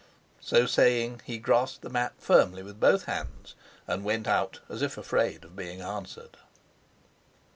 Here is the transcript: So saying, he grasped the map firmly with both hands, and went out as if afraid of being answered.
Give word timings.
So 0.39 0.65
saying, 0.65 1.21
he 1.25 1.37
grasped 1.37 1.83
the 1.83 1.89
map 1.91 2.13
firmly 2.17 2.63
with 2.63 2.79
both 2.79 3.05
hands, 3.05 3.53
and 3.85 4.03
went 4.03 4.27
out 4.27 4.59
as 4.67 4.81
if 4.81 4.97
afraid 4.97 5.43
of 5.43 5.55
being 5.55 5.79
answered. 5.81 6.37